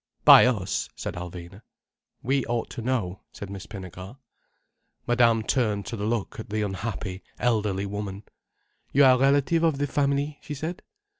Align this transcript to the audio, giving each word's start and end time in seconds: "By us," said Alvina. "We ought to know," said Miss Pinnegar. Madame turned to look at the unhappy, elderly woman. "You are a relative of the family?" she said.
"By 0.25 0.47
us," 0.47 0.89
said 0.95 1.13
Alvina. 1.13 1.61
"We 2.23 2.43
ought 2.47 2.71
to 2.71 2.81
know," 2.81 3.21
said 3.31 3.51
Miss 3.51 3.67
Pinnegar. 3.67 4.17
Madame 5.05 5.43
turned 5.43 5.85
to 5.85 5.95
look 5.95 6.39
at 6.39 6.49
the 6.49 6.63
unhappy, 6.63 7.21
elderly 7.37 7.85
woman. 7.85 8.23
"You 8.91 9.05
are 9.05 9.11
a 9.13 9.17
relative 9.19 9.61
of 9.63 9.77
the 9.77 9.85
family?" 9.85 10.39
she 10.41 10.55
said. 10.55 10.81